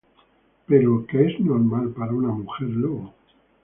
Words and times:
Pero, 0.67 1.05
¿Que 1.05 1.25
es 1.27 1.39
normal 1.39 1.89
para 1.93 2.11
una 2.11 2.29
mujer 2.29 2.69
lobo? 2.69 3.13